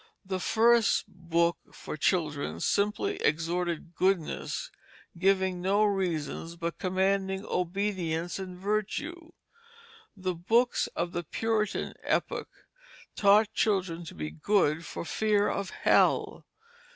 [0.25, 4.71] The first books for children simply exhorted goodness,
[5.15, 9.33] giving no reasons, but commanding obedience and virtue.
[10.17, 12.49] The books of the Puritan epoch
[13.15, 16.47] taught children to be good for fear of hell.